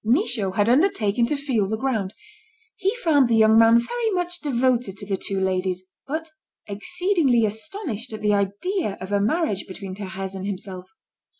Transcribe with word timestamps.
Michaud 0.03 0.53
had 0.53 0.67
undertaken 0.67 1.27
to 1.27 1.35
feel 1.37 1.67
the 1.69 1.77
ground. 1.77 2.15
He 2.75 2.95
found 2.95 3.29
the 3.29 3.35
young 3.35 3.55
man 3.59 3.77
very 3.77 4.09
much 4.09 4.39
devoted 4.41 4.97
to 4.97 5.05
the 5.05 5.15
two 5.15 5.39
ladies, 5.39 5.83
but 6.07 6.27
exceedingly 6.65 7.45
astonished 7.45 8.11
at 8.11 8.21
the 8.23 8.33
idea 8.33 8.97
of 8.99 9.11
a 9.11 9.21
marriage 9.21 9.67
between 9.67 9.93
Thérèse 9.93 10.33
and 10.33 10.47
himself. 10.47 10.89